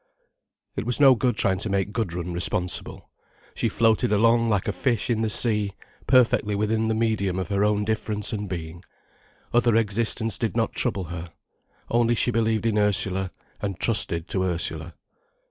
It 0.75 0.83
was 0.83 0.99
no 0.99 1.13
good 1.13 1.37
trying 1.37 1.59
to 1.59 1.69
make 1.69 1.93
Gudrun 1.93 2.33
responsible. 2.33 3.11
She 3.53 3.69
floated 3.69 4.11
along 4.11 4.49
like 4.49 4.67
a 4.67 4.71
fish 4.71 5.11
in 5.11 5.21
the 5.21 5.29
sea, 5.29 5.73
perfect 6.07 6.43
within 6.43 6.87
the 6.87 6.95
medium 6.95 7.37
of 7.37 7.49
her 7.49 7.63
own 7.63 7.83
difference 7.85 8.33
and 8.33 8.49
being. 8.49 8.83
Other 9.53 9.75
existence 9.75 10.39
did 10.39 10.57
not 10.57 10.73
trouble 10.73 11.03
her. 11.13 11.27
Only 11.91 12.15
she 12.15 12.31
believed 12.31 12.65
in 12.65 12.79
Ursula, 12.79 13.29
and 13.61 13.79
trusted 13.79 14.27
to 14.29 14.41
Ursula. 14.43 14.95